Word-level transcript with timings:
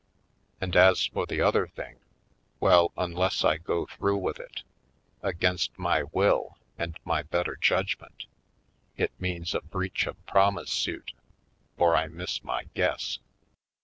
And, 0.59 0.75
as 0.75 1.05
for 1.05 1.27
the 1.27 1.41
other 1.41 1.67
thing 1.67 1.99
—well, 2.59 2.91
unless 2.97 3.43
I 3.43 3.57
go 3.57 3.85
through 3.85 4.17
with 4.17 4.39
it, 4.39 4.63
against 5.21 5.77
my 5.77 6.05
will 6.11 6.57
and 6.75 6.97
my 7.05 7.21
better 7.21 7.55
judgm.ent, 7.55 8.25
it 8.97 9.11
means 9.19 9.53
a 9.53 9.61
breach 9.61 10.07
of 10.07 10.25
promise 10.25 10.71
suit, 10.71 11.11
or 11.77 11.95
I 11.95 12.07
miss 12.07 12.43
my 12.43 12.63
guess. 12.73 13.19